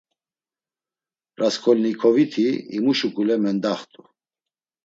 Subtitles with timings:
[1.39, 4.01] Rasǩolnikoviti himu şuǩule mendaxt̆u.